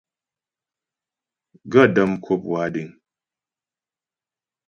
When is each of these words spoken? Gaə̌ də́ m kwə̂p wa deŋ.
Gaə̌ 1.71 1.85
də́ 1.93 2.05
m 2.11 2.13
kwə̂p 2.23 2.43
wa 2.51 2.63
deŋ. 2.73 2.89